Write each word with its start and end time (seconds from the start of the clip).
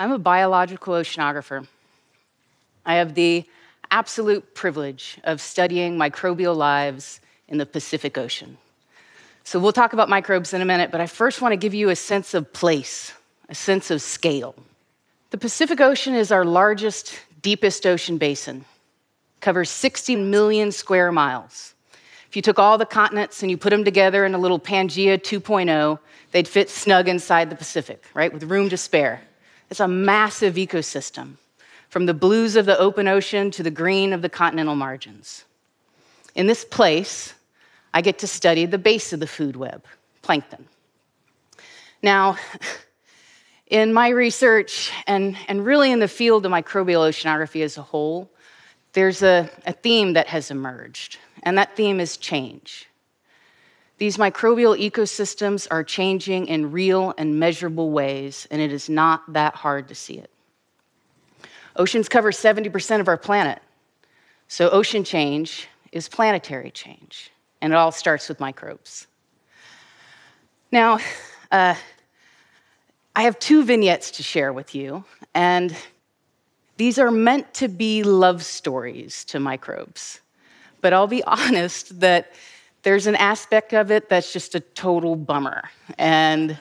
I'm 0.00 0.12
a 0.12 0.18
biological 0.18 0.94
oceanographer. 0.94 1.66
I 2.86 2.94
have 2.96 3.14
the 3.14 3.44
absolute 3.90 4.54
privilege 4.54 5.18
of 5.24 5.40
studying 5.40 5.98
microbial 5.98 6.56
lives 6.56 7.20
in 7.48 7.58
the 7.58 7.66
Pacific 7.66 8.16
Ocean. 8.16 8.58
So 9.42 9.58
we'll 9.58 9.72
talk 9.72 9.94
about 9.94 10.08
microbes 10.08 10.54
in 10.54 10.60
a 10.60 10.64
minute, 10.64 10.92
but 10.92 11.00
I 11.00 11.06
first 11.06 11.40
want 11.40 11.52
to 11.52 11.56
give 11.56 11.74
you 11.74 11.88
a 11.88 11.96
sense 11.96 12.34
of 12.34 12.52
place, 12.52 13.12
a 13.48 13.54
sense 13.54 13.90
of 13.90 14.00
scale. 14.00 14.54
The 15.30 15.38
Pacific 15.38 15.80
Ocean 15.80 16.14
is 16.14 16.30
our 16.30 16.44
largest, 16.44 17.18
deepest 17.42 17.84
ocean 17.84 18.18
basin, 18.18 18.66
covers 19.40 19.68
60 19.68 20.14
million 20.16 20.70
square 20.70 21.10
miles. 21.10 21.74
If 22.28 22.36
you 22.36 22.42
took 22.42 22.58
all 22.58 22.78
the 22.78 22.86
continents 22.86 23.42
and 23.42 23.50
you 23.50 23.56
put 23.56 23.70
them 23.70 23.84
together 23.84 24.24
in 24.24 24.34
a 24.34 24.38
little 24.38 24.60
Pangea 24.60 25.18
2.0, 25.18 25.98
they'd 26.30 26.46
fit 26.46 26.70
snug 26.70 27.08
inside 27.08 27.50
the 27.50 27.56
Pacific, 27.56 28.04
right, 28.14 28.32
with 28.32 28.44
room 28.44 28.68
to 28.68 28.76
spare. 28.76 29.22
It's 29.70 29.80
a 29.80 29.88
massive 29.88 30.54
ecosystem, 30.54 31.34
from 31.88 32.06
the 32.06 32.14
blues 32.14 32.56
of 32.56 32.66
the 32.66 32.78
open 32.78 33.08
ocean 33.08 33.50
to 33.52 33.62
the 33.62 33.70
green 33.70 34.12
of 34.12 34.22
the 34.22 34.28
continental 34.28 34.74
margins. 34.74 35.44
In 36.34 36.46
this 36.46 36.64
place, 36.64 37.34
I 37.92 38.00
get 38.00 38.18
to 38.20 38.26
study 38.26 38.66
the 38.66 38.78
base 38.78 39.12
of 39.12 39.20
the 39.20 39.26
food 39.26 39.56
web, 39.56 39.84
plankton. 40.22 40.66
Now, 42.02 42.36
in 43.66 43.92
my 43.92 44.08
research 44.08 44.90
and, 45.06 45.36
and 45.48 45.64
really 45.64 45.92
in 45.92 45.98
the 45.98 46.08
field 46.08 46.46
of 46.46 46.52
microbial 46.52 47.08
oceanography 47.08 47.62
as 47.62 47.76
a 47.76 47.82
whole, 47.82 48.30
there's 48.92 49.22
a, 49.22 49.50
a 49.66 49.72
theme 49.72 50.14
that 50.14 50.28
has 50.28 50.50
emerged, 50.50 51.18
and 51.42 51.58
that 51.58 51.76
theme 51.76 52.00
is 52.00 52.16
change. 52.16 52.87
These 53.98 54.16
microbial 54.16 54.78
ecosystems 54.78 55.66
are 55.70 55.82
changing 55.82 56.46
in 56.46 56.70
real 56.70 57.14
and 57.18 57.38
measurable 57.38 57.90
ways, 57.90 58.46
and 58.50 58.62
it 58.62 58.72
is 58.72 58.88
not 58.88 59.32
that 59.32 59.56
hard 59.56 59.88
to 59.88 59.94
see 59.94 60.14
it. 60.14 60.30
Oceans 61.74 62.08
cover 62.08 62.30
70% 62.30 63.00
of 63.00 63.08
our 63.08 63.16
planet, 63.16 63.60
so 64.46 64.70
ocean 64.70 65.02
change 65.02 65.68
is 65.90 66.08
planetary 66.08 66.70
change, 66.70 67.30
and 67.60 67.72
it 67.72 67.76
all 67.76 67.90
starts 67.90 68.28
with 68.28 68.38
microbes. 68.38 69.08
Now, 70.70 70.98
uh, 71.50 71.74
I 73.16 73.22
have 73.22 73.38
two 73.40 73.64
vignettes 73.64 74.12
to 74.12 74.22
share 74.22 74.52
with 74.52 74.76
you, 74.76 75.04
and 75.34 75.76
these 76.76 77.00
are 77.00 77.10
meant 77.10 77.52
to 77.54 77.66
be 77.66 78.04
love 78.04 78.44
stories 78.44 79.24
to 79.26 79.40
microbes. 79.40 80.20
But 80.80 80.92
I'll 80.92 81.08
be 81.08 81.24
honest 81.26 81.98
that 81.98 82.32
there's 82.82 83.06
an 83.06 83.16
aspect 83.16 83.72
of 83.72 83.90
it 83.90 84.08
that's 84.08 84.32
just 84.32 84.54
a 84.54 84.60
total 84.60 85.16
bummer. 85.16 85.68
And 85.98 86.58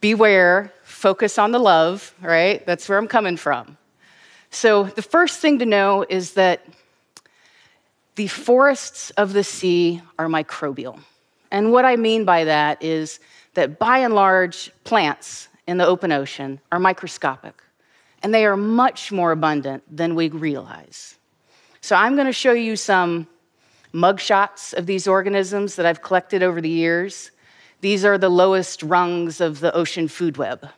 beware, 0.00 0.72
focus 0.82 1.38
on 1.38 1.52
the 1.52 1.58
love, 1.58 2.14
right? 2.20 2.64
That's 2.66 2.88
where 2.88 2.98
I'm 2.98 3.08
coming 3.08 3.36
from. 3.36 3.76
So, 4.50 4.84
the 4.84 5.02
first 5.02 5.40
thing 5.40 5.60
to 5.60 5.66
know 5.66 6.04
is 6.08 6.32
that 6.34 6.66
the 8.16 8.26
forests 8.26 9.10
of 9.10 9.32
the 9.32 9.44
sea 9.44 10.02
are 10.18 10.26
microbial. 10.26 10.98
And 11.52 11.72
what 11.72 11.84
I 11.84 11.96
mean 11.96 12.24
by 12.24 12.44
that 12.44 12.82
is 12.82 13.20
that 13.54 13.78
by 13.78 13.98
and 13.98 14.14
large, 14.14 14.70
plants 14.84 15.48
in 15.66 15.78
the 15.78 15.86
open 15.86 16.10
ocean 16.10 16.60
are 16.72 16.80
microscopic, 16.80 17.62
and 18.22 18.34
they 18.34 18.44
are 18.44 18.56
much 18.56 19.12
more 19.12 19.30
abundant 19.30 19.84
than 19.90 20.16
we 20.16 20.28
realize. 20.28 21.16
So, 21.80 21.94
I'm 21.94 22.14
going 22.14 22.26
to 22.26 22.32
show 22.32 22.52
you 22.52 22.74
some 22.74 23.28
mugshots 23.92 24.72
of 24.74 24.86
these 24.86 25.06
organisms 25.08 25.76
that 25.76 25.86
I've 25.86 26.02
collected 26.02 26.42
over 26.42 26.60
the 26.60 26.68
years. 26.68 27.30
These 27.80 28.04
are 28.04 28.18
the 28.18 28.28
lowest 28.28 28.82
rungs 28.82 29.40
of 29.40 29.60
the 29.60 29.74
ocean 29.74 30.08
food 30.08 30.36
web. 30.36 30.68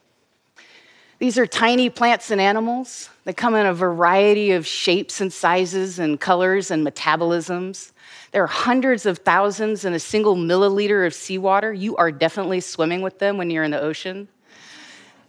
These 1.19 1.39
are 1.39 1.47
tiny 1.47 1.89
plants 1.89 2.33
and 2.33 2.41
animals 2.41 3.09
that 3.25 3.37
come 3.37 3.55
in 3.55 3.65
a 3.65 3.75
variety 3.75 4.53
of 4.53 4.67
shapes 4.67 5.21
and 5.21 5.33
sizes 5.33 6.01
and 6.01 6.21
colors 6.21 6.71
and 6.71 6.85
metabolisms. 6.85 7.93
There 8.33 8.43
are 8.43 8.49
hundreds 8.49 9.07
of 9.07 9.19
thousands 9.19 9.85
in 9.85 9.93
a 9.93 10.01
single 10.01 10.35
milliliter 10.35 11.07
of 11.07 11.15
seawater. 11.15 11.73
You 11.73 11.97
are 11.97 12.11
definitely 12.11 12.61
swimming 12.61 13.03
with 13.03 13.21
them 13.21 13.37
when 13.37 13.51
you're 13.51 13.63
in 13.63 13.71
the 13.71 13.81
ocean. 13.81 14.27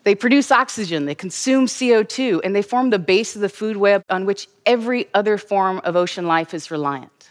They 0.03 0.16
produce 0.16 0.52
oxygen, 0.52 1.06
they 1.06 1.16
consume 1.16 1.66
CO2, 1.66 2.41
and 2.44 2.56
they 2.56 2.62
form 2.62 2.90
the 2.90 3.00
base 3.00 3.36
of 3.36 3.41
the 3.41 3.47
food 3.47 3.78
web 3.78 4.03
on 4.09 4.25
which 4.25 4.47
every 4.66 5.07
other 5.13 5.38
form 5.38 5.80
of 5.84 5.96
ocean 5.96 6.25
life 6.28 6.53
is 6.53 6.72
reliant. 6.72 7.22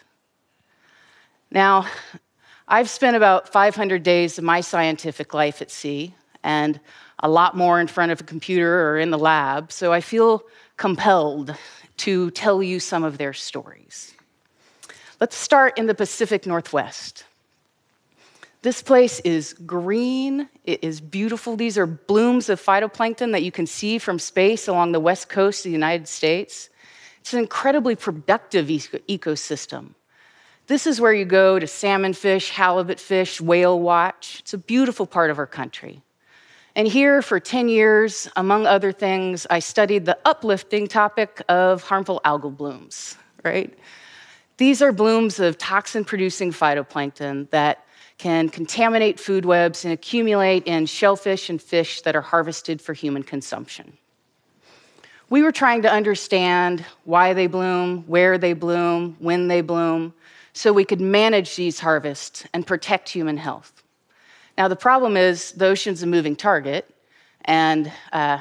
Now, 1.53 1.87
I've 2.67 2.89
spent 2.89 3.15
about 3.15 3.53
500 3.53 4.03
days 4.03 4.39
of 4.39 4.45
my 4.45 4.63
scientific 4.63 5.35
life 5.35 5.61
at 5.61 5.71
sea 5.71 6.15
and 6.43 6.81
a 7.19 7.29
lot 7.29 7.55
more 7.55 7.79
in 7.79 7.89
front 7.89 8.11
of 8.11 8.23
a 8.23 8.25
computer 8.25 8.89
or 8.89 8.99
in 8.99 9.11
the 9.11 9.19
lab, 9.19 9.71
so 9.71 9.93
I 9.93 10.01
feel 10.01 10.45
compelled 10.79 11.55
to 11.99 12.31
tell 12.31 12.63
you 12.63 12.81
some 12.81 13.05
of 13.05 13.19
their 13.19 13.35
stories. 13.35 14.15
Let's 15.21 15.37
start 15.37 15.79
in 15.79 15.87
the 15.87 15.95
Pacific 15.95 16.47
Northwest. 16.47 17.25
This 18.63 18.81
place 18.81 19.21
is 19.21 19.53
green, 19.53 20.49
it 20.65 20.83
is 20.83 21.03
beautiful. 21.03 21.57
These 21.57 21.77
are 21.77 21.87
blooms 21.87 22.49
of 22.49 22.63
phytoplankton 22.63 23.33
that 23.33 23.43
you 23.43 23.53
can 23.53 23.67
see 23.67 23.99
from 23.99 24.19
space 24.19 24.69
along 24.69 24.93
the 24.93 25.01
west 25.01 25.29
coast 25.29 25.61
of 25.61 25.65
the 25.65 25.75
United 25.75 26.09
States. 26.09 26.71
It's 27.21 27.35
an 27.35 27.41
incredibly 27.41 27.95
productive 27.95 28.69
ecosystem. 28.69 29.91
This 30.69 30.87
is 30.87 31.01
where 31.01 31.13
you 31.13 31.25
go 31.25 31.59
to 31.59 31.67
salmon 31.67 32.13
fish, 32.13 32.51
halibut 32.51 33.01
fish, 33.01 33.41
whale 33.41 33.79
watch. 33.79 34.39
It's 34.41 34.55
a 34.55 34.59
beautiful 34.59 35.07
part 35.07 35.31
of 35.31 35.39
our 35.39 35.47
country. 35.47 36.03
And 36.75 36.89
here, 36.89 37.21
for 37.21 37.39
10 37.39 37.69
years, 37.69 38.29
among 38.37 38.67
other 38.67 38.93
things, 38.93 39.47
I 39.51 39.59
studied 39.59 40.07
the 40.07 40.17
uplifting 40.25 40.87
topic 40.87 41.43
of 41.49 41.83
harmful 41.83 42.21
algal 42.25 42.57
blooms, 42.57 43.17
right? 43.45 43.77
These 44.57 44.81
are 44.81 44.93
blooms 44.93 45.41
of 45.41 45.59
toxin 45.59 46.05
producing 46.05 46.53
phytoplankton 46.53 47.51
that 47.51 47.85
can 48.17 48.49
contaminate 48.49 49.19
food 49.19 49.45
webs 49.45 49.85
and 49.85 49.93
accumulate 49.93 50.65
in 50.65 50.87
shellfish 50.87 51.51
and 51.51 51.61
fish 51.61 52.03
that 52.03 52.15
are 52.15 52.23
harvested 52.23 52.81
for 52.81 52.95
human 52.95 53.25
consumption. 53.25 53.99
We 55.29 55.43
were 55.43 55.53
trying 55.53 55.83
to 55.83 55.91
understand 55.91 56.85
why 57.05 57.33
they 57.33 57.49
bloom, 57.49 58.05
where 58.07 58.39
they 58.39 58.53
bloom, 58.53 59.17
when 59.19 59.49
they 59.49 59.61
bloom, 59.61 60.15
so 60.53 60.73
we 60.73 60.85
could 60.85 61.01
manage 61.01 61.57
these 61.57 61.81
harvests 61.81 62.45
and 62.53 62.67
protect 62.67 63.09
human 63.09 63.37
health. 63.37 63.83
Now, 64.59 64.69
the 64.69 64.77
problem 64.77 65.17
is 65.17 65.53
the 65.53 65.67
ocean's 65.67 66.03
a 66.03 66.07
moving 66.07 66.37
target, 66.37 66.89
and 67.45 67.91
uh, 68.13 68.39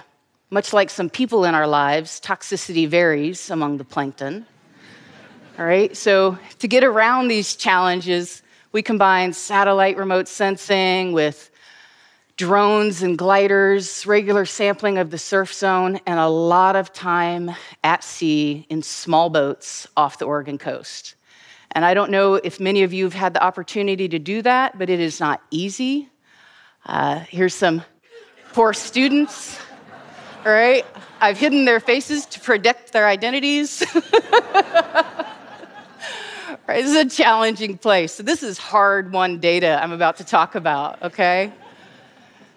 much 0.50 0.74
like 0.74 0.90
some 0.90 1.10
people 1.10 1.46
in 1.46 1.56
our 1.56 1.68
lives, 1.68 2.20
toxicity 2.20 2.88
varies 2.88 3.50
among 3.50 3.78
the 3.78 3.86
plankton. 3.86 4.46
All 5.58 5.66
right, 5.66 5.96
so 5.96 6.38
to 6.60 6.68
get 6.68 6.84
around 6.84 7.28
these 7.28 7.56
challenges, 7.56 8.42
we 8.72 8.82
combine 8.82 9.32
satellite 9.34 9.98
remote 9.98 10.28
sensing 10.28 11.14
with 11.14 11.50
drones 12.36 13.04
and 13.04 13.18
gliders, 13.18 14.06
regular 14.06 14.46
sampling 14.46 14.98
of 14.98 15.12
the 15.12 15.18
surf 15.18 15.54
zone, 15.54 16.00
and 16.06 16.20
a 16.20 16.28
lot 16.28 16.76
of 16.76 16.92
time 16.92 17.52
at 17.84 18.04
sea 18.04 18.66
in 18.70 18.82
small 18.82 19.30
boats 19.30 19.88
off 19.96 20.18
the 20.18 20.26
Oregon 20.26 20.58
coast. 20.58 21.16
And 21.74 21.86
I 21.86 21.94
don't 21.94 22.12
know 22.12 22.36
if 22.36 22.60
many 22.60 22.84
of 22.84 22.92
you 22.92 23.06
have 23.06 23.14
had 23.14 23.34
the 23.34 23.44
opportunity 23.44 24.10
to 24.10 24.20
do 24.20 24.42
that, 24.42 24.78
but 24.78 24.90
it 24.90 25.00
is 25.00 25.20
not 25.20 25.42
easy. 25.52 26.10
Uh, 26.86 27.20
here's 27.20 27.54
some 27.54 27.84
poor 28.54 28.74
students. 28.74 29.60
All 30.46 30.52
right, 30.52 30.86
I've 31.22 31.38
hidden 31.38 31.66
their 31.66 31.80
faces 31.80 32.26
to 32.28 32.40
protect 32.40 32.92
their 32.94 33.08
identities. 33.08 33.84
right, 36.68 36.84
this 36.84 36.88
is 36.88 36.96
a 36.96 37.10
challenging 37.10 37.78
place. 37.78 38.14
So, 38.16 38.24
this 38.24 38.42
is 38.42 38.58
hard 38.58 39.14
won 39.14 39.40
data 39.40 39.80
I'm 39.82 39.92
about 39.92 40.18
to 40.18 40.24
talk 40.24 40.56
about, 40.56 41.02
okay? 41.04 41.54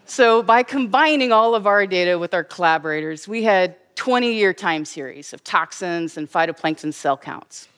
So, 0.06 0.43
by 0.43 0.62
combining 0.62 1.31
all 1.31 1.55
of 1.55 1.67
our 1.67 1.87
data 1.87 2.19
with 2.19 2.32
our 2.32 2.44
collaborators, 2.44 3.28
we 3.28 3.43
had 3.43 3.76
20 3.96 4.32
year 4.32 4.55
time 4.55 4.84
series 4.84 5.32
of 5.32 5.44
toxins 5.44 6.17
and 6.17 6.31
phytoplankton 6.31 6.94
cell 6.94 7.19
counts. 7.19 7.69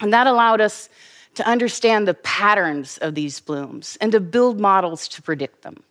And 0.00 0.12
that 0.12 0.26
allowed 0.26 0.60
us 0.60 0.88
to 1.34 1.46
understand 1.46 2.08
the 2.08 2.14
patterns 2.14 2.98
of 2.98 3.14
these 3.14 3.40
blooms 3.40 3.96
and 4.00 4.12
to 4.12 4.20
build 4.20 4.60
models 4.60 5.06
to 5.08 5.22
predict 5.22 5.62
them. 5.62 5.82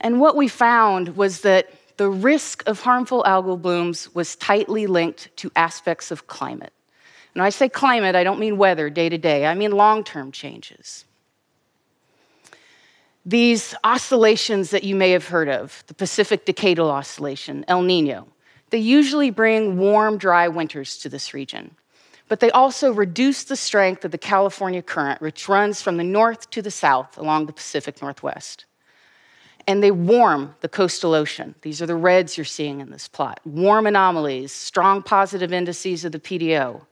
And 0.00 0.20
what 0.20 0.36
we 0.36 0.48
found 0.48 1.16
was 1.16 1.40
that 1.42 1.70
the 1.96 2.08
risk 2.08 2.62
of 2.66 2.80
harmful 2.80 3.22
algal 3.24 3.60
blooms 3.60 4.14
was 4.14 4.36
tightly 4.36 4.86
linked 4.86 5.34
to 5.38 5.52
aspects 5.54 6.10
of 6.10 6.26
climate. 6.26 6.72
And 7.34 7.40
when 7.40 7.46
I 7.46 7.50
say 7.50 7.68
climate, 7.68 8.14
I 8.14 8.24
don't 8.24 8.40
mean 8.40 8.58
weather 8.58 8.90
day 8.90 9.08
to 9.08 9.18
day, 9.18 9.46
I 9.46 9.54
mean 9.54 9.72
long 9.72 10.04
term 10.04 10.32
changes. 10.32 11.04
These 13.24 13.74
oscillations 13.84 14.70
that 14.70 14.82
you 14.82 14.96
may 14.96 15.12
have 15.12 15.28
heard 15.28 15.48
of, 15.48 15.84
the 15.86 15.94
Pacific 15.94 16.44
Decadal 16.44 16.90
Oscillation, 16.90 17.64
El 17.68 17.82
Nino, 17.82 18.26
they 18.70 18.78
usually 18.78 19.30
bring 19.30 19.78
warm, 19.78 20.18
dry 20.18 20.48
winters 20.48 20.98
to 20.98 21.08
this 21.08 21.32
region 21.32 21.76
but 22.32 22.40
they 22.40 22.50
also 22.52 22.90
reduce 22.94 23.44
the 23.44 23.56
strength 23.56 24.06
of 24.06 24.10
the 24.10 24.16
California 24.16 24.80
current, 24.80 25.20
which 25.20 25.50
runs 25.50 25.82
from 25.82 25.98
the 25.98 26.02
north 26.02 26.48
to 26.48 26.62
the 26.62 26.70
south 26.70 27.18
along 27.18 27.44
the 27.44 27.52
Pacific 27.52 28.00
Northwest. 28.00 28.64
and 29.66 29.82
they 29.82 29.90
warm 29.90 30.54
the 30.62 30.68
coastal 30.68 31.12
ocean. 31.12 31.54
These 31.60 31.82
are 31.82 31.86
the 31.86 31.94
reds 31.94 32.38
you're 32.38 32.46
seeing 32.46 32.80
in 32.80 32.90
this 32.90 33.06
plot. 33.06 33.38
Warm 33.44 33.86
anomalies, 33.86 34.50
strong 34.50 35.02
positive 35.02 35.52
indices 35.52 36.06
of 36.06 36.12
the 36.12 36.18
PDO. 36.18 36.86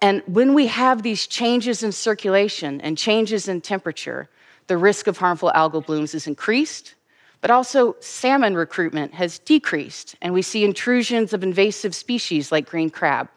And 0.00 0.22
when 0.26 0.54
we 0.54 0.68
have 0.68 1.02
these 1.02 1.26
changes 1.26 1.82
in 1.82 1.92
circulation 1.92 2.80
and 2.80 2.96
changes 2.96 3.48
in 3.48 3.60
temperature, 3.60 4.30
the 4.66 4.78
risk 4.78 5.08
of 5.08 5.18
harmful 5.18 5.52
algal 5.54 5.84
blooms 5.84 6.14
is 6.14 6.26
increased, 6.26 6.94
but 7.42 7.50
also 7.50 7.96
salmon 8.00 8.54
recruitment 8.54 9.12
has 9.12 9.40
decreased, 9.40 10.16
and 10.22 10.32
we 10.32 10.40
see 10.40 10.64
intrusions 10.64 11.34
of 11.34 11.42
invasive 11.42 11.94
species 11.94 12.50
like 12.50 12.64
green 12.64 12.88
crab. 12.88 13.28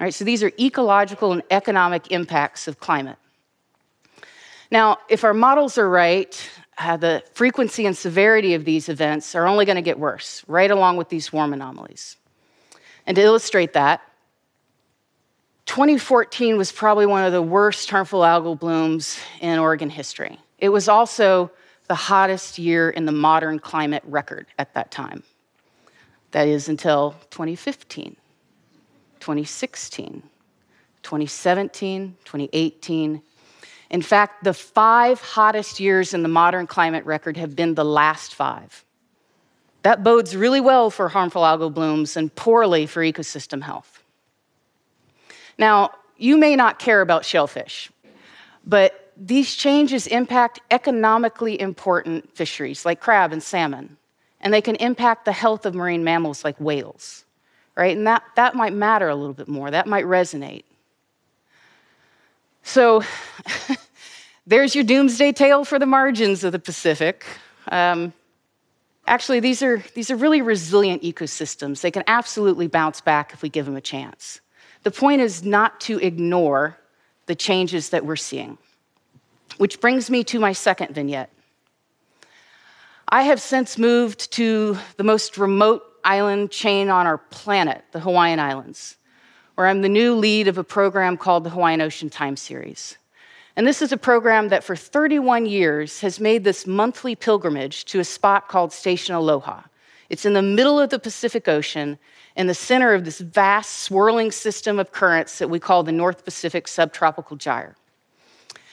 All 0.00 0.06
right, 0.06 0.14
so 0.14 0.24
these 0.24 0.42
are 0.42 0.50
ecological 0.58 1.32
and 1.32 1.42
economic 1.50 2.10
impacts 2.10 2.66
of 2.66 2.80
climate. 2.80 3.18
Now, 4.70 4.96
if 5.10 5.24
our 5.24 5.34
models 5.34 5.76
are 5.76 5.90
right, 5.90 6.50
uh, 6.78 6.96
the 6.96 7.22
frequency 7.34 7.84
and 7.84 7.94
severity 7.94 8.54
of 8.54 8.64
these 8.64 8.88
events 8.88 9.34
are 9.34 9.46
only 9.46 9.66
going 9.66 9.76
to 9.76 9.82
get 9.82 9.98
worse, 9.98 10.42
right 10.46 10.70
along 10.70 10.96
with 10.96 11.10
these 11.10 11.30
warm 11.34 11.52
anomalies. 11.52 12.16
And 13.06 13.14
to 13.16 13.22
illustrate 13.22 13.74
that, 13.74 14.00
2014 15.66 16.56
was 16.56 16.72
probably 16.72 17.04
one 17.04 17.24
of 17.24 17.32
the 17.32 17.42
worst 17.42 17.90
harmful 17.90 18.20
algal 18.20 18.58
blooms 18.58 19.18
in 19.42 19.58
Oregon 19.58 19.90
history. 19.90 20.38
It 20.58 20.70
was 20.70 20.88
also 20.88 21.50
the 21.88 21.94
hottest 21.94 22.58
year 22.58 22.88
in 22.88 23.04
the 23.04 23.12
modern 23.12 23.58
climate 23.58 24.02
record 24.06 24.46
at 24.58 24.72
that 24.72 24.90
time. 24.90 25.24
That 26.30 26.48
is 26.48 26.70
until 26.70 27.16
2015, 27.30 28.16
2016, 29.20 30.22
2017, 31.02 32.16
2018, 32.24 33.22
in 33.90 34.02
fact, 34.02 34.44
the 34.44 34.54
five 34.54 35.20
hottest 35.20 35.80
years 35.80 36.14
in 36.14 36.22
the 36.22 36.28
modern 36.28 36.66
climate 36.66 37.04
record 37.04 37.36
have 37.36 37.56
been 37.56 37.74
the 37.74 37.84
last 37.84 38.34
five. 38.34 38.84
That 39.82 40.04
bodes 40.04 40.36
really 40.36 40.60
well 40.60 40.90
for 40.90 41.08
harmful 41.08 41.42
algal 41.42 41.74
blooms 41.74 42.16
and 42.16 42.32
poorly 42.34 42.86
for 42.86 43.02
ecosystem 43.02 43.62
health. 43.62 44.02
Now, 45.58 45.90
you 46.16 46.36
may 46.36 46.54
not 46.54 46.78
care 46.78 47.00
about 47.00 47.24
shellfish, 47.24 47.90
but 48.64 49.12
these 49.16 49.54
changes 49.54 50.06
impact 50.06 50.60
economically 50.70 51.60
important 51.60 52.34
fisheries 52.36 52.84
like 52.84 53.00
crab 53.00 53.32
and 53.32 53.42
salmon, 53.42 53.96
and 54.40 54.54
they 54.54 54.60
can 54.62 54.76
impact 54.76 55.24
the 55.24 55.32
health 55.32 55.66
of 55.66 55.74
marine 55.74 56.04
mammals 56.04 56.44
like 56.44 56.58
whales, 56.60 57.24
right? 57.80 57.96
And 57.96 58.06
that, 58.06 58.22
that 58.36 58.54
might 58.54 58.74
matter 58.74 59.08
a 59.08 59.14
little 59.14 59.32
bit 59.32 59.48
more, 59.48 59.70
that 59.70 59.86
might 59.86 60.04
resonate. 60.04 60.64
So 62.62 63.02
there's 64.46 64.74
your 64.74 64.84
doomsday 64.84 65.32
tale 65.32 65.64
for 65.64 65.78
the 65.78 65.86
margins 65.86 66.44
of 66.44 66.52
the 66.52 66.58
Pacific. 66.58 67.24
Um, 67.68 68.12
actually, 69.06 69.40
these 69.40 69.62
are, 69.62 69.82
these 69.94 70.10
are 70.10 70.16
really 70.16 70.42
resilient 70.42 71.02
ecosystems. 71.02 71.80
They 71.80 71.90
can 71.90 72.04
absolutely 72.06 72.66
bounce 72.66 73.00
back 73.00 73.32
if 73.32 73.40
we 73.40 73.48
give 73.48 73.64
them 73.64 73.76
a 73.76 73.80
chance. 73.80 74.42
The 74.82 74.90
point 74.90 75.22
is 75.22 75.42
not 75.42 75.80
to 75.82 75.98
ignore 76.00 76.78
the 77.24 77.34
changes 77.34 77.88
that 77.88 78.04
we're 78.04 78.16
seeing. 78.16 78.58
Which 79.56 79.80
brings 79.80 80.10
me 80.10 80.22
to 80.24 80.38
my 80.38 80.52
second 80.52 80.94
vignette. 80.94 81.32
I 83.08 83.22
have 83.22 83.40
since 83.40 83.78
moved 83.78 84.32
to 84.32 84.76
the 84.98 85.02
most 85.02 85.38
remote 85.38 85.89
island 86.04 86.50
chain 86.50 86.88
on 86.88 87.06
our 87.06 87.18
planet, 87.18 87.84
the 87.92 88.00
Hawaiian 88.00 88.40
Islands 88.40 88.96
where 89.60 89.68
I'm 89.68 89.82
the 89.82 89.90
new 89.90 90.14
lead 90.14 90.48
of 90.48 90.56
a 90.56 90.64
program 90.64 91.18
called 91.18 91.44
the 91.44 91.50
Hawaiian 91.50 91.82
Ocean 91.82 92.08
Time 92.08 92.34
Series. 92.34 92.96
And 93.56 93.66
this 93.66 93.82
is 93.82 93.92
a 93.92 93.98
program 93.98 94.48
that 94.48 94.64
for 94.64 94.74
31 94.74 95.44
years 95.44 96.00
has 96.00 96.18
made 96.18 96.44
this 96.44 96.66
monthly 96.66 97.14
pilgrimage 97.14 97.84
to 97.84 98.00
a 98.00 98.04
spot 98.04 98.48
called 98.48 98.72
Station 98.72 99.14
Aloha. 99.14 99.60
It's 100.08 100.24
in 100.24 100.32
the 100.32 100.40
middle 100.40 100.80
of 100.80 100.88
the 100.88 100.98
Pacific 100.98 101.46
Ocean, 101.46 101.98
in 102.36 102.46
the 102.46 102.54
center 102.54 102.94
of 102.94 103.04
this 103.04 103.20
vast 103.20 103.80
swirling 103.80 104.30
system 104.30 104.78
of 104.78 104.92
currents 104.92 105.38
that 105.40 105.50
we 105.50 105.60
call 105.60 105.82
the 105.82 105.92
North 105.92 106.24
Pacific 106.24 106.66
Subtropical 106.66 107.36
Gyre. 107.36 107.76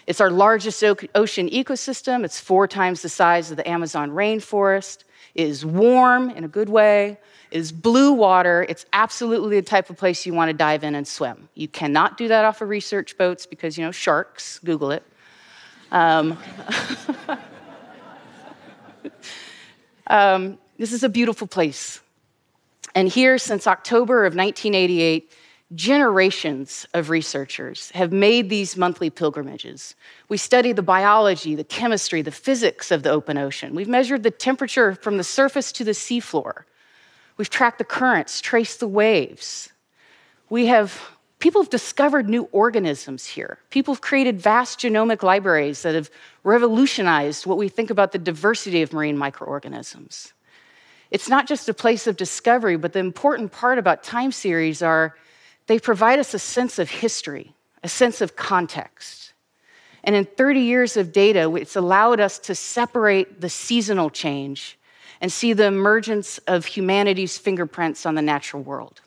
It's 0.08 0.22
our 0.22 0.32
largest 0.32 0.82
ocean 0.84 1.50
ecosystem. 1.50 2.24
It's 2.24 2.40
four 2.40 2.66
times 2.66 3.02
the 3.02 3.10
size 3.10 3.52
of 3.52 3.58
the 3.58 3.70
Amazon 3.70 4.12
rainforest. 4.12 5.04
It 5.36 5.48
is 5.48 5.66
warm 5.66 6.30
in 6.30 6.46
a 6.46 6.48
good 6.48 6.70
way 6.70 7.18
It 7.52 7.58
is 7.58 7.74
blue 7.74 8.14
water. 8.14 8.66
It's 8.70 8.86
absolutely 8.94 9.60
the 9.60 9.66
type 9.66 9.90
of 9.90 9.98
place 9.98 10.26
you 10.26 10.34
want 10.34 10.50
to 10.50 10.54
dive 10.54 10.86
in 10.86 10.96
and 10.96 11.06
swim. 11.06 11.50
You 11.56 11.68
cannot 11.68 12.18
do 12.18 12.30
that 12.30 12.46
off 12.46 12.62
of 12.62 12.70
research 12.70 13.18
boats 13.18 13.46
because, 13.46 13.78
you 13.78 13.84
know, 13.84 13.92
sharks, 13.92 14.60
Google 14.60 14.92
it. 14.92 15.04
Um, 15.92 16.38
um, 20.08 20.58
this 20.78 20.94
is 20.94 21.04
a 21.04 21.10
beautiful 21.10 21.48
place. 21.48 22.00
And 22.96 23.10
here, 23.10 23.38
since 23.38 23.68
October 23.68 24.26
of 24.26 24.36
1988, 24.36 25.32
generations 25.76 26.88
of 26.94 27.10
researchers 27.10 27.92
have 27.92 28.14
made 28.14 28.50
these 28.50 28.78
monthly 28.78 29.10
pilgrimages. 29.10 29.96
We 30.30 30.38
study 30.38 30.72
the 30.72 30.82
biology, 30.82 31.56
the 31.56 31.64
chemistry, 31.64 32.22
the 32.22 32.32
physics 32.32 32.90
of 32.90 33.04
the 33.04 33.10
open 33.10 33.38
ocean. 33.38 33.76
We've 33.76 33.88
measured 33.88 34.24
the 34.24 34.32
temperature 34.32 34.96
from 34.96 35.18
the 35.18 35.24
surface 35.24 35.72
to 35.74 35.84
the 35.84 35.92
seafloor. 35.92 36.64
We've 37.36 37.50
tracked 37.50 37.80
the 37.80 37.84
currents, 37.84 38.40
traced 38.40 38.80
the 38.80 38.88
waves. 38.88 39.70
We 40.50 40.68
have, 40.68 41.02
people 41.40 41.62
have 41.62 41.70
discovered 41.70 42.30
new 42.30 42.48
organisms 42.54 43.26
here. 43.26 43.60
People 43.70 43.94
have 43.94 44.02
created 44.02 44.40
vast 44.40 44.80
genomic 44.80 45.22
libraries 45.22 45.82
that 45.82 45.96
have 45.96 46.10
revolutionized 46.46 47.46
what 47.46 47.58
we 47.58 47.68
think 47.68 47.90
about 47.90 48.14
the 48.14 48.18
diversity 48.18 48.82
of 48.82 48.94
marine 48.94 49.18
microorganisms. 49.18 50.32
It's 51.12 51.28
not 51.28 51.46
just 51.46 51.68
a 51.68 51.74
place 51.74 52.08
of 52.08 52.16
discovery, 52.16 52.78
but 52.78 52.94
the 52.94 53.00
important 53.00 53.52
part 53.52 53.78
about 53.78 54.02
time 54.04 54.32
series 54.32 54.82
are 54.82 55.16
they 55.68 55.80
provide 55.80 56.20
us 56.20 56.34
a 56.34 56.40
sense 56.40 56.80
of 56.80 56.90
history, 56.90 57.54
a 57.84 57.90
sense 57.90 58.22
of 58.22 58.36
context. 58.36 59.34
And 60.04 60.16
in 60.16 60.26
30 60.26 60.62
years 60.62 60.98
of 60.98 61.12
data, 61.12 61.54
it's 61.56 61.76
allowed 61.76 62.20
us 62.20 62.40
to 62.40 62.56
separate 62.56 63.42
the 63.42 63.50
seasonal 63.50 64.10
change 64.10 64.80
and 65.20 65.32
see 65.32 65.54
the 65.54 65.66
emergence 65.66 66.38
of 66.40 66.66
humanity's 66.66 67.38
fingerprints 67.38 68.06
on 68.06 68.16
the 68.16 68.22
natural 68.22 68.64
world. 68.64 69.02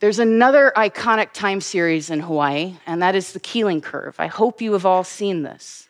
There's 0.00 0.20
another 0.20 0.72
iconic 0.76 1.32
time 1.32 1.60
series 1.60 2.10
in 2.10 2.20
Hawaii, 2.20 2.76
and 2.86 3.02
that 3.02 3.16
is 3.16 3.32
the 3.32 3.40
Keeling 3.40 3.80
Curve. 3.80 4.14
I 4.20 4.28
hope 4.28 4.60
you 4.60 4.72
have 4.74 4.86
all 4.86 5.02
seen 5.02 5.42
this. 5.42 5.88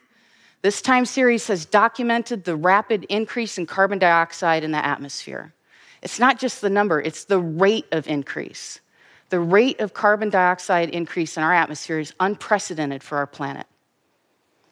This 0.62 0.80
time 0.80 1.04
series 1.04 1.46
has 1.48 1.66
documented 1.66 2.44
the 2.44 2.56
rapid 2.56 3.04
increase 3.10 3.58
in 3.58 3.66
carbon 3.66 3.98
dioxide 3.98 4.64
in 4.64 4.72
the 4.72 4.84
atmosphere. 4.84 5.52
It's 6.02 6.18
not 6.18 6.38
just 6.38 6.62
the 6.62 6.70
number, 6.70 7.00
it's 7.00 7.24
the 7.24 7.40
rate 7.40 7.86
of 7.92 8.08
increase. 8.08 8.80
The 9.30 9.40
rate 9.40 9.80
of 9.80 9.92
carbon 9.92 10.30
dioxide 10.30 10.90
increase 10.90 11.36
in 11.36 11.42
our 11.42 11.52
atmosphere 11.52 11.98
is 11.98 12.14
unprecedented 12.18 13.02
for 13.02 13.18
our 13.18 13.26
planet. 13.26 13.66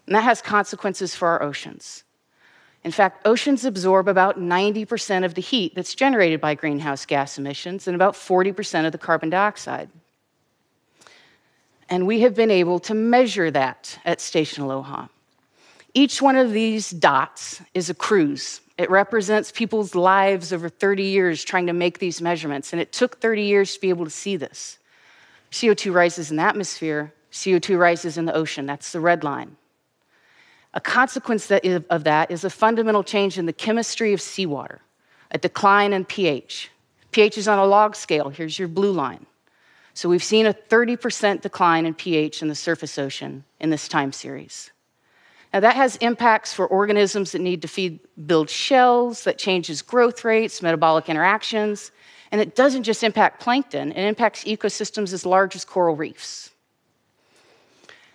And 0.07 0.15
that 0.15 0.23
has 0.23 0.41
consequences 0.41 1.15
for 1.15 1.29
our 1.29 1.43
oceans. 1.43 2.05
In 2.85 2.93
fact, 2.93 3.27
oceans 3.27 3.65
absorb 3.65 4.07
about 4.07 4.39
90% 4.39 5.25
of 5.25 5.35
the 5.35 5.41
heat 5.41 5.75
that's 5.75 5.95
generated 5.95 6.41
by 6.41 6.55
greenhouse 6.55 7.05
gas 7.05 7.37
emissions 7.37 7.89
and 7.89 7.95
about 7.95 8.15
40% 8.15 8.87
of 8.87 8.93
the 8.93 8.99
carbon 8.99 9.29
dioxide. 9.29 9.91
And 11.89 12.07
we 12.07 12.21
have 12.21 12.35
been 12.35 12.51
able 12.51 12.79
to 12.81 12.95
measure 12.95 13.51
that 13.51 13.99
at 14.05 14.21
Station 14.21 14.63
Aloha. 14.65 15.09
Each 15.95 16.23
one 16.23 16.37
of 16.37 16.53
these 16.53 16.91
dots 16.91 17.61
is 17.75 17.91
a 17.91 17.95
cruise. 17.95 18.61
It 18.79 18.91
represents 18.91 19.51
people's 19.51 19.95
lives 19.95 20.53
over 20.53 20.69
30 20.69 21.03
years 21.03 21.43
trying 21.43 21.67
to 21.67 21.73
make 21.73 21.99
these 21.99 22.21
measurements, 22.21 22.73
and 22.73 22.81
it 22.81 22.93
took 22.93 23.21
30 23.21 23.43
years 23.43 23.75
to 23.75 23.81
be 23.81 23.89
able 23.89 24.05
to 24.05 24.11
see 24.11 24.37
this. 24.37 24.79
CO2 25.51 25.95
rises 25.95 26.31
in 26.31 26.37
the 26.37 26.43
atmosphere, 26.43 27.13
CO2 27.33 27.79
rises 27.79 28.19
in 28.19 28.27
the 28.27 28.35
ocean. 28.35 28.67
That's 28.67 28.93
the 28.93 29.01
red 29.01 29.25
line. 29.25 29.57
A 30.75 30.81
consequence 30.81 31.51
of 31.51 32.05
that 32.05 32.31
is 32.31 32.45
a 32.45 32.51
fundamental 32.51 33.03
change 33.03 33.39
in 33.39 33.47
the 33.47 33.53
chemistry 33.53 34.13
of 34.13 34.21
seawater, 34.21 34.83
a 35.31 35.39
decline 35.39 35.95
in 35.95 36.05
pH. 36.05 36.71
pH 37.13 37.39
is 37.39 37.49
on 37.49 37.59
a 37.59 37.65
log 37.65 37.97
scale. 37.97 38.29
Here's 38.29 38.59
your 38.59 38.69
blue 38.69 38.93
line. 38.93 39.25
So 39.95 40.11
we've 40.11 40.23
seen 40.23 40.45
a 40.45 40.53
30% 40.53 41.41
decline 41.41 41.87
in 41.87 41.95
pH 41.95 42.43
in 42.43 42.49
the 42.49 42.55
surface 42.55 42.99
ocean 42.99 43.45
in 43.59 43.71
this 43.71 43.89
time 43.89 44.13
series. 44.13 44.71
Now, 45.57 45.61
that 45.61 45.77
has 45.77 45.97
impacts 46.03 46.53
for 46.53 46.67
organisms 46.67 47.33
that 47.33 47.41
need 47.41 47.63
to 47.63 47.69
feed, 47.69 47.99
build 48.27 48.51
shells, 48.51 49.25
that 49.25 49.39
changes 49.39 49.81
growth 49.81 50.23
rates, 50.23 50.61
metabolic 50.61 51.09
interactions, 51.09 51.93
and 52.31 52.43
it 52.43 52.55
doesn't 52.55 52.83
just 52.83 53.03
impact 53.03 53.41
plankton, 53.41 53.91
it 53.93 54.07
impacts 54.07 54.45
ecosystems 54.45 55.15
as 55.15 55.25
large 55.25 55.57
as 55.57 55.65
coral 55.65 55.97
reefs. 55.97 56.51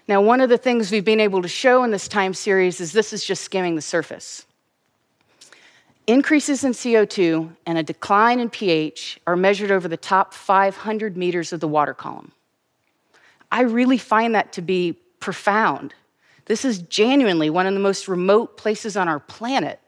Now, 0.08 0.22
one 0.22 0.40
of 0.40 0.50
the 0.50 0.58
things 0.60 0.92
we've 0.92 1.04
been 1.04 1.20
able 1.20 1.42
to 1.42 1.48
show 1.48 1.84
in 1.84 1.90
this 1.90 2.08
time 2.08 2.36
series 2.36 2.80
is 2.80 2.92
this 2.92 3.12
is 3.12 3.26
just 3.26 3.44
skimming 3.44 3.74
the 3.74 3.82
surface. 3.82 4.46
Increases 6.06 6.64
in 6.64 6.74
CO2 6.74 7.56
and 7.66 7.76
a 7.76 7.82
decline 7.82 8.40
in 8.40 8.52
pH 8.52 9.20
are 9.26 9.36
measured 9.36 9.72
over 9.72 9.88
the 9.88 9.98
top 9.98 10.36
500 10.36 11.18
meters 11.18 11.52
of 11.52 11.60
the 11.60 11.68
water 11.68 11.96
column. 11.96 12.34
I 13.52 13.62
really 13.62 13.98
find 13.98 14.36
that 14.36 14.54
to 14.54 14.62
be 14.62 15.00
profound 15.20 15.96
This 16.46 16.66
is 16.66 16.80
genuinely 16.80 17.50
one 17.50 17.66
of 17.66 17.74
the 17.74 17.80
most 17.80 18.08
remote 18.08 18.58
places 18.58 18.96
on 18.96 19.08
our 19.08 19.20
planet, 19.20 19.80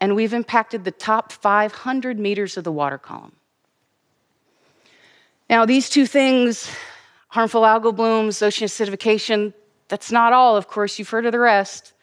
and 0.00 0.14
we've 0.14 0.34
impacted 0.34 0.84
the 0.84 0.90
top 0.90 1.32
500 1.32 2.18
meters 2.18 2.56
of 2.56 2.64
the 2.64 2.72
water 2.72 2.98
column. 2.98 3.32
Now, 5.48 5.64
these 5.64 5.88
two 5.88 6.06
things 6.06 6.70
harmful 7.28 7.62
algal 7.62 7.94
blooms, 7.94 8.42
ocean 8.42 8.68
acidification 8.68 9.52
that's 9.88 10.12
not 10.12 10.32
all, 10.32 10.56
of 10.56 10.68
course, 10.68 10.98
you've 10.98 11.08
heard 11.08 11.26
of 11.26 11.32
the 11.32 11.38
rest 11.38 11.93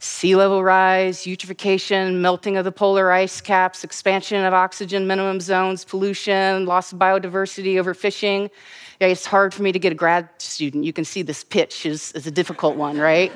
sea 0.00 0.34
level 0.34 0.64
rise, 0.64 1.24
eutrophication, 1.24 2.16
melting 2.16 2.56
of 2.56 2.64
the 2.64 2.72
polar 2.72 3.12
ice 3.12 3.40
caps, 3.42 3.84
expansion 3.84 4.42
of 4.44 4.54
oxygen 4.54 5.06
minimum 5.06 5.40
zones, 5.40 5.84
pollution, 5.84 6.64
loss 6.64 6.92
of 6.92 6.98
biodiversity, 6.98 7.74
overfishing. 7.74 8.50
Yeah, 8.98 9.08
it's 9.08 9.26
hard 9.26 9.52
for 9.52 9.62
me 9.62 9.72
to 9.72 9.78
get 9.78 9.92
a 9.92 9.94
grad 9.94 10.28
student. 10.38 10.84
You 10.84 10.94
can 10.94 11.04
see 11.04 11.20
this 11.22 11.44
pitch 11.44 11.84
is, 11.84 12.12
is 12.12 12.26
a 12.26 12.30
difficult 12.30 12.76
one, 12.76 12.98
right? 12.98 13.30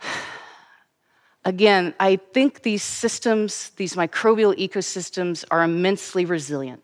Again, 1.44 1.94
I 2.00 2.16
think 2.16 2.62
these 2.62 2.82
systems, 2.82 3.70
these 3.76 3.94
microbial 3.94 4.56
ecosystems, 4.58 5.44
are 5.48 5.62
immensely 5.62 6.24
resilient. 6.24 6.82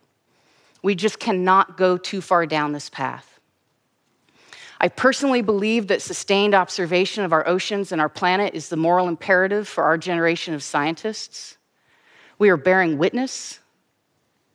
We 0.85 0.95
just 0.95 1.19
cannot 1.19 1.77
go 1.77 1.97
too 1.97 2.21
far 2.21 2.47
down 2.47 2.71
this 2.73 2.89
path. 2.89 3.32
I 4.83 4.89
personally 4.89 5.43
believe 5.43 5.87
that 5.87 6.03
sustained 6.03 6.57
observation 6.57 7.23
of 7.23 7.33
our 7.33 7.47
oceans 7.47 7.93
and 7.93 8.01
our 8.01 8.09
planet 8.09 8.55
is 8.55 8.69
the 8.69 8.77
moral 8.77 9.07
imperative 9.07 9.69
for 9.69 9.85
our 9.85 9.97
generation 9.97 10.55
of 10.55 10.63
scientists. 10.65 11.57
We 12.37 12.51
are 12.51 12.57
bearing 12.57 12.99
witness 12.99 13.61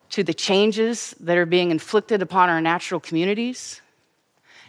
to 0.09 0.23
the 0.23 0.33
changes 0.33 1.15
that 1.21 1.37
are 1.37 1.45
being 1.45 1.71
inflicted 1.71 2.21
upon 2.21 2.49
our 2.49 2.59
natural 2.59 2.99
communities. 2.99 3.81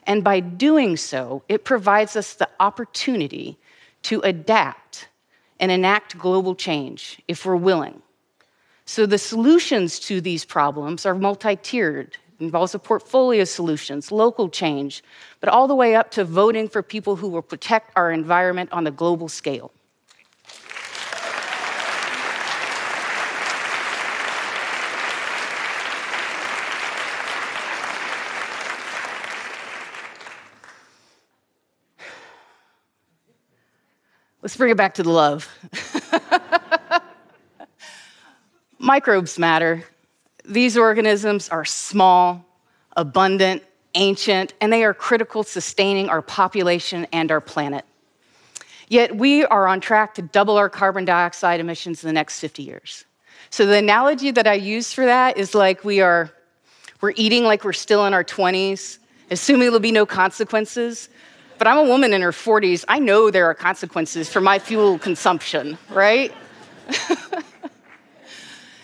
And 0.06 0.22
by 0.22 0.38
doing 0.38 0.96
so, 0.96 1.42
it 1.48 1.64
provides 1.64 2.14
us 2.14 2.34
the 2.34 2.48
opportunity 2.60 3.58
to 4.02 4.20
adapt 4.20 5.08
and 5.58 5.72
enact 5.72 6.18
global 6.18 6.54
change 6.54 7.20
if 7.26 7.44
we're 7.44 7.56
willing. 7.56 8.00
So 8.84 9.06
the 9.06 9.18
solutions 9.18 9.98
to 10.00 10.20
these 10.20 10.44
problems 10.44 11.04
are 11.04 11.16
multi 11.16 11.56
tiered 11.56 12.16
involves 12.40 12.74
a 12.74 12.78
portfolio 12.78 13.42
of 13.42 13.48
solutions, 13.48 14.12
local 14.12 14.48
change, 14.48 15.02
but 15.40 15.48
all 15.48 15.66
the 15.66 15.74
way 15.74 15.94
up 15.94 16.10
to 16.12 16.24
voting 16.24 16.68
for 16.68 16.82
people 16.82 17.16
who 17.16 17.28
will 17.28 17.42
protect 17.42 17.90
our 17.96 18.12
environment 18.12 18.70
on 18.72 18.86
a 18.86 18.90
global 18.90 19.28
scale. 19.28 19.72
Let's 34.40 34.56
bring 34.56 34.70
it 34.70 34.76
back 34.76 34.94
to 34.94 35.02
the 35.02 35.10
love. 35.10 35.46
Microbes 38.78 39.38
matter. 39.38 39.84
These 40.48 40.78
organisms 40.78 41.50
are 41.50 41.66
small, 41.66 42.44
abundant, 42.96 43.62
ancient, 43.94 44.54
and 44.62 44.72
they 44.72 44.82
are 44.82 44.94
critical 44.94 45.42
sustaining 45.42 46.08
our 46.08 46.22
population 46.22 47.06
and 47.12 47.30
our 47.30 47.40
planet. 47.42 47.84
Yet 48.88 49.14
we 49.14 49.44
are 49.44 49.66
on 49.66 49.80
track 49.80 50.14
to 50.14 50.22
double 50.22 50.56
our 50.56 50.70
carbon 50.70 51.04
dioxide 51.04 51.60
emissions 51.60 52.02
in 52.02 52.08
the 52.08 52.14
next 52.14 52.40
50 52.40 52.62
years. 52.62 53.04
So 53.50 53.66
the 53.66 53.76
analogy 53.76 54.30
that 54.30 54.46
I 54.46 54.54
use 54.54 54.94
for 54.94 55.04
that 55.04 55.36
is 55.36 55.54
like 55.54 55.84
we 55.84 56.00
are 56.00 56.30
we're 57.02 57.12
eating 57.14 57.44
like 57.44 57.62
we're 57.62 57.74
still 57.74 58.06
in 58.06 58.14
our 58.14 58.24
20s, 58.24 58.98
assuming 59.30 59.66
there'll 59.66 59.80
be 59.80 59.92
no 59.92 60.06
consequences. 60.06 61.10
But 61.58 61.66
I'm 61.66 61.78
a 61.78 61.84
woman 61.84 62.12
in 62.12 62.22
her 62.22 62.32
40s. 62.32 62.84
I 62.88 62.98
know 62.98 63.30
there 63.30 63.46
are 63.46 63.54
consequences 63.54 64.28
for 64.28 64.40
my 64.40 64.58
fuel 64.58 64.98
consumption, 64.98 65.76
right? 65.90 66.32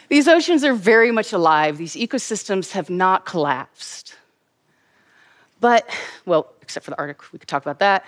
These 0.09 0.29
oceans 0.29 0.65
are 0.65 0.75
very 0.75 1.11
much 1.11 1.33
alive. 1.33 1.79
These 1.79 1.95
ecosystems 1.95 2.73
have 2.73 2.91
not 2.91 3.25
collapsed. 3.25 4.17
But, 5.61 5.89
well, 6.27 6.53
except 6.61 6.85
for 6.85 6.91
the 6.91 6.99
Arctic, 6.99 7.33
we 7.33 7.39
could 7.39 7.49
talk 7.49 7.63
about 7.63 7.79
that. 7.79 8.05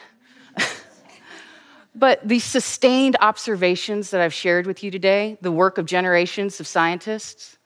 but 1.94 2.26
the 2.26 2.38
sustained 2.38 3.16
observations 3.20 4.10
that 4.10 4.20
I've 4.20 4.34
shared 4.34 4.66
with 4.66 4.82
you 4.82 4.90
today, 4.90 5.38
the 5.40 5.52
work 5.52 5.78
of 5.78 5.86
generations 5.86 6.60
of 6.60 6.66
scientists, 6.66 7.56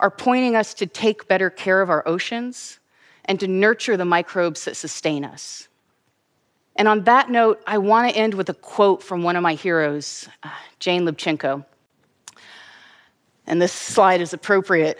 are 0.00 0.10
pointing 0.10 0.54
us 0.54 0.74
to 0.74 0.86
take 0.86 1.28
better 1.28 1.50
care 1.50 1.80
of 1.80 1.90
our 1.90 2.06
oceans 2.06 2.78
and 3.24 3.40
to 3.40 3.48
nurture 3.48 3.96
the 3.96 4.04
microbes 4.04 4.64
that 4.66 4.76
sustain 4.76 5.24
us. 5.24 5.68
And 6.76 6.86
on 6.86 7.04
that 7.04 7.30
note, 7.30 7.60
I 7.66 7.78
want 7.78 8.08
to 8.08 8.16
end 8.16 8.34
with 8.34 8.48
a 8.48 8.54
quote 8.54 9.02
from 9.02 9.22
one 9.22 9.34
of 9.34 9.42
my 9.42 9.54
heroes, 9.54 10.28
uh, 10.42 10.50
Jane 10.78 11.04
Lubchenco 11.04 11.64
and 13.48 13.60
this 13.60 13.72
slide 13.72 14.20
is 14.20 14.32
appropriate. 14.32 14.98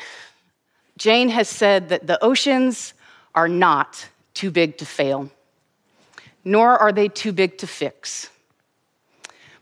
Jane 0.97 1.29
has 1.29 1.49
said 1.49 1.91
that 1.91 2.07
the 2.07 2.23
oceans 2.25 2.95
are 3.35 3.47
not 3.47 4.09
too 4.35 4.51
big 4.51 4.79
to 4.79 4.87
fail, 4.87 5.31
nor 6.45 6.77
are 6.77 6.91
they 6.91 7.09
too 7.09 7.33
big 7.33 7.59
to 7.59 7.67
fix. 7.67 8.31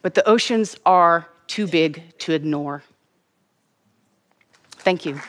But 0.00 0.14
the 0.14 0.26
oceans 0.26 0.76
are 0.86 1.28
too 1.46 1.66
big 1.66 2.02
to 2.20 2.32
ignore. 2.32 2.82
Thank 4.70 5.04
you. 5.04 5.20